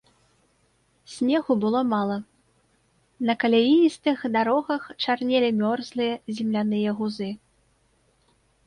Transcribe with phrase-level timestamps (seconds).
[1.15, 2.17] Снегу было мала,
[3.31, 7.29] на каляіністых дарогах чарнелі мёрзлыя земляныя гузы.